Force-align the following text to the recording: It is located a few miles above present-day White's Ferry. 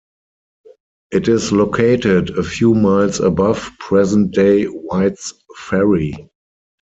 It 1.11 1.27
is 1.27 1.51
located 1.51 2.31
a 2.31 2.41
few 2.41 2.73
miles 2.73 3.19
above 3.19 3.69
present-day 3.77 4.65
White's 4.65 5.31
Ferry. 5.55 6.27